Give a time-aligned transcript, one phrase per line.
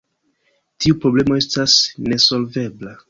[0.85, 1.77] Tiu problemo estas
[2.11, 2.97] nesolvebla.